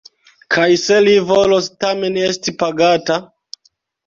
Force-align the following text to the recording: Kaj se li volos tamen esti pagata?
Kaj 0.53 0.63
se 0.83 0.97
li 1.07 1.13
volos 1.31 1.67
tamen 1.85 2.19
esti 2.29 2.55
pagata? 2.65 3.21